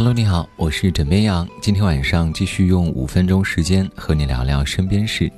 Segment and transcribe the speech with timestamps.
[0.00, 1.46] Hello，你好，我是枕边羊。
[1.60, 5.30] 今天晚上继续用五分钟时间和你聊聊身边事。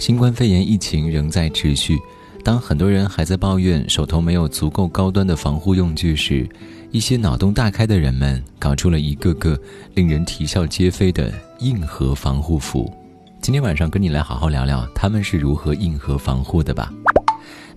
[0.00, 1.96] 新冠肺炎疫情仍在持续，
[2.42, 6.44] 当很多人还在抱怨手头没有足够高端的防护用具时，
[6.90, 9.56] 一些脑洞大开的人们搞出了一个个
[9.94, 12.92] 令人啼笑皆非的硬核防护服。
[13.40, 16.92] 今天晚上跟你来好好聊聊他们是如何硬核防护的吧。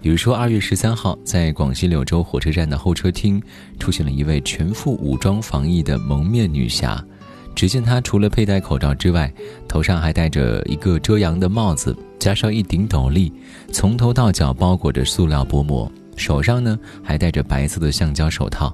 [0.05, 3.41] 比如说，二月十三号，在广西柳州火车站的候车厅，
[3.79, 7.03] 出现了一位全副武装防疫的蒙面女侠。
[7.55, 9.33] 只见她除了佩戴口罩之外，
[9.67, 13.33] 头上还戴着一个遮阳的帽子，加上一顶斗笠，
[13.71, 18.71] 从头到脚包裹着塑料薄膜，手上呢还戴着白色的橡胶手套。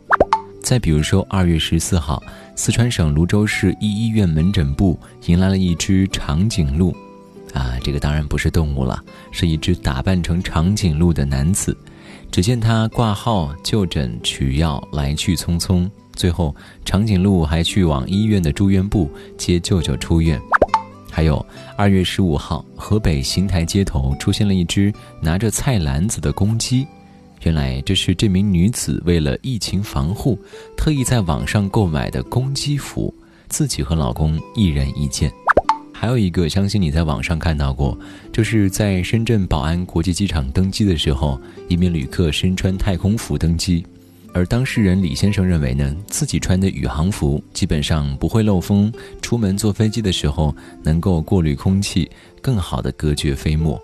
[0.61, 2.21] 再比如说，二月十四号，
[2.57, 6.93] 四川省泸州市一医院门诊部迎来了一只长颈鹿。
[7.53, 11.75] 啊，这个当然不是动物了，是一只打扮成长颈鹿的男子。
[12.31, 15.89] 只见他挂号、就诊、取药，来去匆匆。
[16.13, 20.39] 最后，长颈鹿还去往医院的住院部接舅舅出院。
[21.09, 26.87] 还有，二月十五号，河北邢台街头出现了一只拿着菜篮子的公鸡。
[27.43, 30.39] 原来，这是这名女子为了疫情防护，
[30.77, 33.13] 特意在网上购买的公鸡服，
[33.49, 35.29] 自己和老公一人一件。
[36.01, 37.95] 还有一个，相信你在网上看到过，
[38.33, 43.85] 就是在深圳宝安国际机场登机的时候，一名旅客身穿太空服登机，
[44.33, 48.91] 而当事人李先生认为呢，自己穿的宇航服基本上不会漏风，
[49.21, 52.09] 出门坐飞机的时候能够过滤空气，
[52.41, 53.79] 更好的隔绝飞沫。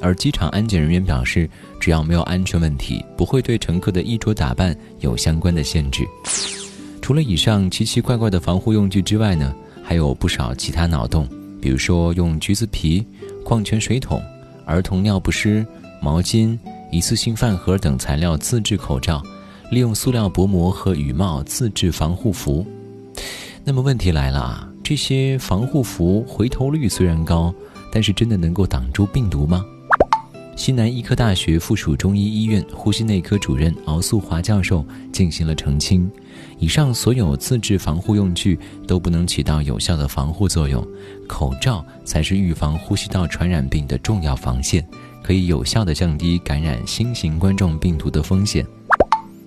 [0.00, 1.46] 而机场安检人员表示，
[1.78, 6.08] 只要没有安全问题，不会对乘客的衣着打扮有相关的限制。
[7.02, 11.28] 除了以上奇奇怪怪的防护用具之外呢，还有不少其他脑洞。
[11.62, 13.06] 比如说，用橘子皮、
[13.44, 14.20] 矿泉水桶、
[14.66, 15.64] 儿童尿不湿、
[16.02, 16.58] 毛巾、
[16.90, 19.22] 一次性饭盒等材料自制口罩，
[19.70, 22.66] 利用塑料薄膜和雨帽自制防护服。
[23.62, 27.54] 那么问题来了啊，这些防护服回头率虽然高，
[27.92, 29.64] 但是真的能够挡住病毒吗？
[30.54, 36.10] 西南医科大学附属中医医院呼吸内科主任敖素华教授进行了澄清。
[36.58, 40.86] 以上所有自制防护用具都不能起到有效的防护作用，
[41.26, 44.86] 口罩才是预防呼吸道传染病的重要防线，
[45.22, 48.64] 可以有效的降低感染新型冠状病毒的风险。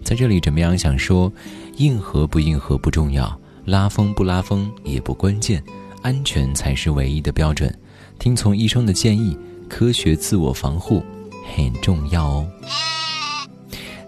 [0.04, 1.32] 在这里，怎么样想说，
[1.78, 5.64] 硬核不硬核不重要，拉风不拉风也不关键，
[6.02, 7.74] 安全才是唯一的标准。
[8.20, 9.38] 听从医生的建议，
[9.70, 11.04] 科学自我防护
[11.56, 12.48] 很重要哦。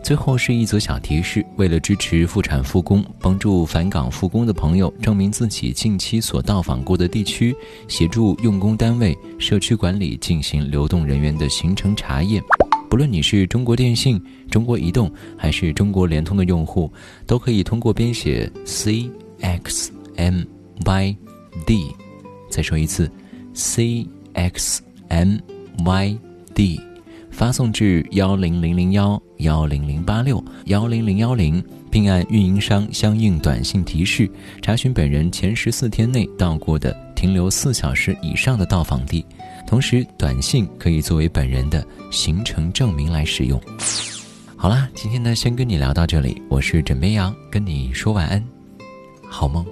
[0.04, 7.54] 最后是一则小提示：为了支持复产复工，帮助返岗复工的朋友证明自己近期所到访过的地区，
[7.90, 12.42] 协助用工单位、社区管理进行流动人员的行程查验。
[12.90, 14.18] 不论你是中国电信、
[14.50, 16.90] 中国移动还是中国联通的用户，
[17.26, 20.44] 都可以通过编写 C X M
[20.86, 21.18] Y
[21.66, 21.94] D，
[22.50, 23.12] 再说一次
[23.54, 25.38] C X M
[25.86, 26.18] Y
[26.54, 26.80] D。
[27.30, 34.28] 发送至幺零零零幺幺零零八六幺零零幺零，并按运营商相应短信提示
[34.60, 39.24] 查询本人前十四天内到过的、停留四小时以上的到访地。
[39.68, 43.62] 同时，短信可以作为本人的行程证明来使用。
[44.56, 46.42] 好啦，今天呢，先跟你聊到这里。
[46.50, 48.44] 我是枕边羊，跟你说晚安，
[49.30, 49.64] 好梦。